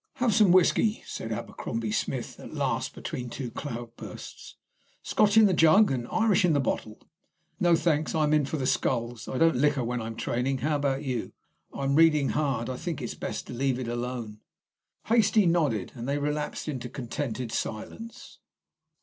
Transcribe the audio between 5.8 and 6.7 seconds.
and Irish in the